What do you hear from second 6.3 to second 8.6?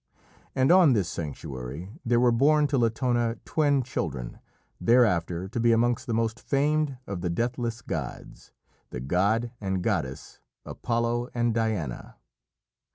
famed of the deathless gods